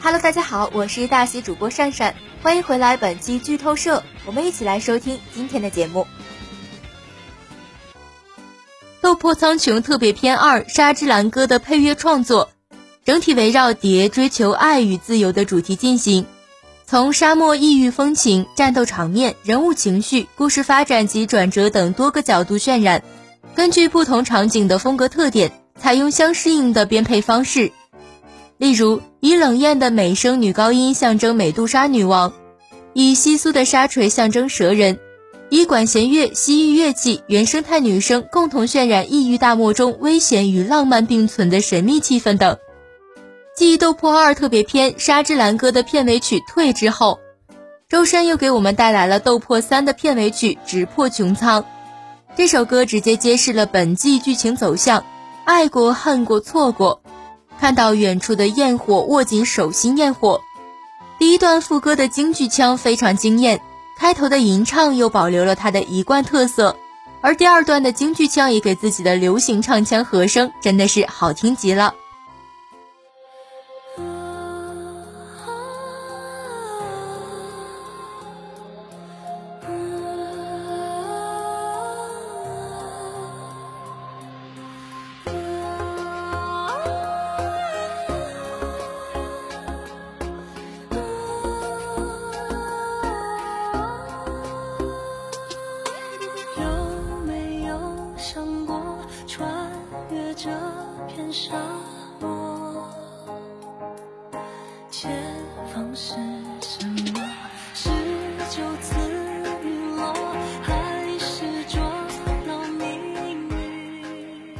[0.00, 6.02] Hello，大家好，我是大喜主播善善，欢迎回来本期剧透社，我们一起来收听今天的节目。
[9.00, 12.48] 《斗破苍穹特别篇二：沙之蓝歌》的配乐创作，
[13.04, 16.26] 整体围绕蝶追求爱与自由的主题进行。
[16.86, 23.02] 从沙漠异域风情、战斗场面、人物情绪、故事发展及转折等多个角度渲染，
[23.56, 27.72] 根据不同场景的风格特点，采用相适应的编配方式。
[28.58, 32.32] 例如，以冷艳的美声女高音象征美杜莎女王，
[32.92, 34.98] 以稀疏的沙锤象征蛇人，
[35.48, 42.56] 以管弦乐、西域乐器、原生态女声共同渲染异域大漠中危险与浪漫并存的神秘气氛等。
[43.56, 47.20] 继《斗破二》特别篇《沙之蓝歌》的片尾曲《退》之后，
[47.88, 51.62] 周深又给我们带来了《斗破三》的片尾曲《直破穹苍》。
[52.36, 55.04] 这首歌直接揭示了本季剧情走向：
[55.44, 57.00] 爱过、恨过、错过。
[57.60, 60.42] 看到远处的焰火，握紧手心，焰火。
[61.18, 63.60] 第一段副歌的京剧腔非常惊艳，
[63.96, 66.76] 开头的吟唱又保留了他的一贯特色，
[67.20, 71.94] 而第二段的京剧腔也给自己的流行唱腔和声，真的是好听极了。
[101.30, 101.52] 沙
[102.20, 102.82] 漠，
[104.90, 105.10] 前
[105.74, 106.14] 方是
[106.62, 107.20] 什么？
[107.74, 107.90] 是
[108.48, 108.94] 就此
[109.62, 110.14] 陨落，
[110.62, 111.84] 还是撞
[112.46, 112.88] 到命
[113.20, 114.54] 运？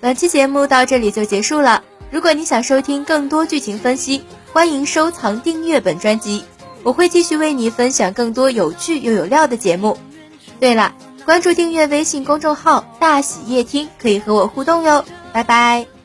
[0.00, 1.82] 本期节目到这里就结束了。
[2.12, 6.44] 如果你想收听更多剧情分析，欢迎收藏订阅本专辑，
[6.84, 9.98] 我会继续为你分享更多有趣又有料的节目。
[10.60, 15.04] 对了，关注订阅微信公众号“大喜夜听”，可以和我互动哟。
[15.32, 15.99] 拜拜。